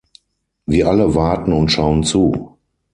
Wir 0.65 0.87
alle 0.87 1.13
warten 1.13 1.53
und 1.53 1.71
schauen 1.71 2.03
zu. 2.03 2.57